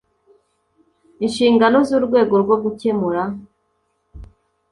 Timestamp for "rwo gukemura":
2.43-3.21